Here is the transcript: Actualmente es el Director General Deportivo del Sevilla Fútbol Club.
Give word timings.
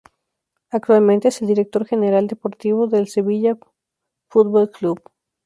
Actualmente 0.71 1.27
es 1.27 1.41
el 1.43 1.47
Director 1.49 1.85
General 1.85 2.25
Deportivo 2.25 2.87
del 2.87 3.07
Sevilla 3.07 3.55
Fútbol 4.31 4.71
Club. 4.71 4.99